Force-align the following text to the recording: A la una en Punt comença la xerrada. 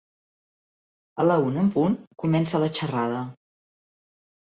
A 1.19 1.27
la 1.27 1.35
una 1.51 1.63
en 1.65 1.71
Punt 1.77 1.99
comença 2.25 2.65
la 2.67 2.73
xerrada. 2.83 3.25